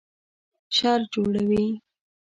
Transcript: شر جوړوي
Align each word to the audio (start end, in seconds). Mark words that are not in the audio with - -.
شر 0.75 0.99
جوړوي 1.13 1.67